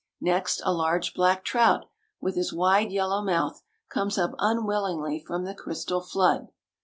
Next 0.19 0.63
a 0.65 0.73
large 0.73 1.13
black 1.13 1.43
trout, 1.43 1.85
with 2.19 2.35
his 2.35 2.51
wide 2.51 2.89
yellow 2.91 3.21
mouth, 3.21 3.61
comes 3.87 4.17
up 4.17 4.33
unwillingly 4.39 5.19
from 5.19 5.45
the 5.45 5.53
crystal 5.53 6.01
flood. 6.01 6.47